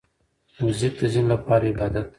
موزیک 0.61 0.93
د 0.99 1.01
ځینو 1.13 1.29
لپاره 1.33 1.65
عبادت 1.73 2.05
دی. 2.07 2.09